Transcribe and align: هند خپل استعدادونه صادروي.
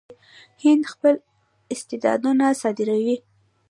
هند 0.63 0.83
خپل 0.93 1.15
استعدادونه 1.73 2.45
صادروي. 2.61 3.15